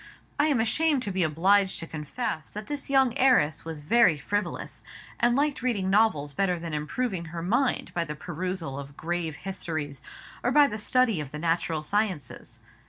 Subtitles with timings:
[0.39, 4.83] I am ashamed to be obliged to confess that this young heiress was very frivolous,
[5.19, 10.01] and liked reading novels better than improving her mind by the perusal of grave histories,
[10.43, 12.61] or by the study of the natural sciences.